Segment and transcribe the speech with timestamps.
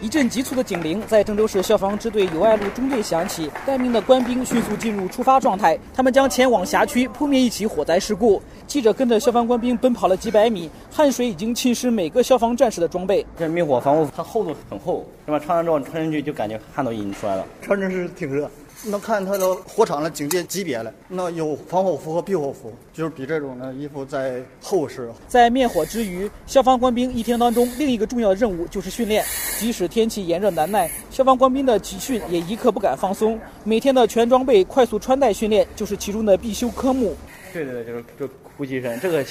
[0.00, 8.40] 一阵急促的警铃在郑州市消防支队友爱路中队响起，待命的官兵迅速进入出发状态，他们将前往辖区扑灭一起火灾事故。
[8.64, 13.26] 记者跟着消防官兵奔跑了几百米，汗水已经浸湿每个消防战士的装备。
[13.36, 15.38] 这灭火防护服它厚度很厚，是吧？
[15.40, 18.48] 穿上之后穿上去就感觉汗都已经出来了，穿着是挺热。
[18.84, 25.10] 能看它的火场的警戒级别了，那有防火服和避火服，就是比这种的衣服再厚实。
[25.26, 29.24] 在灭火之余，消防官兵一天当中另一个重要的任务就是训练。
[29.58, 33.38] 即使天气炎热难耐，消防官兵的集训也一刻不敢放松。
[33.64, 37.16] 每天的全装备快速穿戴训练就是其中的必修科目。
[37.52, 39.24] 对对对，就是这呼吸声，这个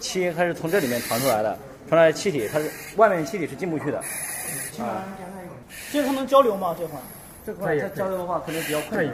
[0.00, 1.58] 气它是从这里面传出来的，
[1.88, 3.98] 传来的气体，它是外面气体是进不去的。
[4.78, 5.04] 啊，
[5.92, 6.74] 这他能交流吗？
[6.78, 7.02] 这会儿？
[7.46, 9.06] 这块它交流的话可能比较快。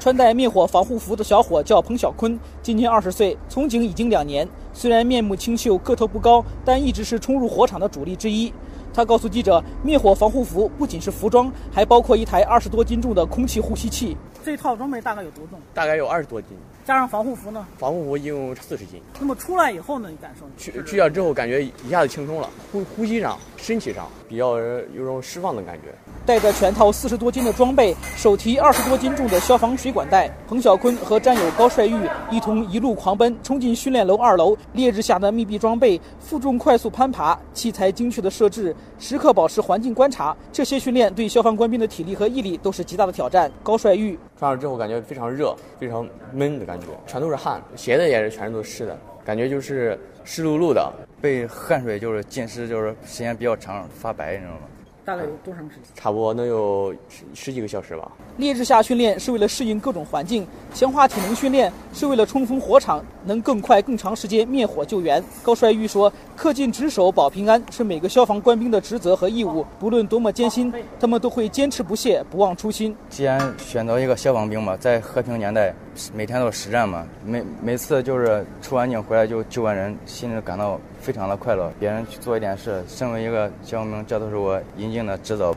[0.00, 4.46] 穿戴灭火防护服的小伙叫彭小坤，今年二十岁，从警已经两年。
[4.72, 8.52] 虽然面目清秀、个头不高，但一直是冲入火场的主力之一。
[8.92, 14.16] 他告诉记者，灭火防护服不仅是服装，还包括一台二十多斤重的空气呼吸器。
[14.44, 15.58] 这套装备大概有多重？
[15.72, 16.50] 大概有二十多斤。
[16.84, 17.66] 加上防护服呢？
[17.78, 19.00] 防护服一共四十斤。
[19.18, 20.10] 那么出来以后呢？
[20.10, 20.44] 你感受？
[20.58, 22.50] 去去掉之后，感觉一下子轻松了。
[22.70, 25.94] 呼呼吸上、身体上比较有种释放的感觉。
[26.26, 31.96] 带着全套四十多斤的装备，手提二十多斤重的消防水管袋，彭小坤和战友高帅玉
[32.30, 34.54] 一同一路狂奔，冲进训练楼二楼。
[34.74, 43.50] 烈日下的密闭装备、负重快速攀爬、器材精确的设置、时刻保持环境观察，这些训练对消防官兵的体力和毅力都是极大的挑战。
[43.62, 54.58] 高帅玉穿上之后感觉非常热，非常闷的感觉，全都是汗，鞋子也是全都是湿的，感觉就是湿漉漉的，被汗水就是浸湿，就是时间比较长，发白，你知道吗？
[55.02, 55.84] 大概有多长时间？
[55.94, 58.12] 差不多能有十十几个小时吧。
[58.36, 65.22] 烈日下训练是为了适应各种环境，强化体能训练是为了冲锋火场，能更快、更长时间灭火救援。
[65.44, 72.94] 高帅玉说：“恪尽职守保平安是每个消防官兵的职责和义务，不论多么艰辛，他们都会坚持不懈，不忘初心。
[73.08, 75.72] 既然选择一个消防兵嘛，在和平年代，
[76.12, 81.72] 每天都实战嘛，每每次就是出完警回来就救完人，心里感到非常的快乐。
[81.78, 85.54] 别人去做一点事，身为一个消防兵，这都是我应尽的职责。